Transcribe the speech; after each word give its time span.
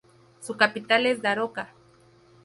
Su 0.39 0.57
capital 0.57 1.05
es 1.05 1.21
Daroca. 1.21 1.71